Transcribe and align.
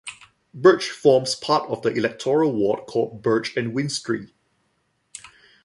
Birch 0.51 0.89
forms 0.89 1.35
part 1.35 1.69
of 1.69 1.83
the 1.83 1.91
electoral 1.93 2.51
ward 2.53 2.87
called 2.87 3.21
Birch 3.21 3.55
and 3.55 3.71
Winstree. 3.75 4.31